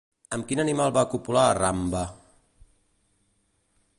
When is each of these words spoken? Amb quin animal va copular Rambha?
Amb 0.35 0.45
quin 0.51 0.61
animal 0.63 0.93
va 0.95 1.03
copular 1.11 1.43
Rambha? 1.59 2.03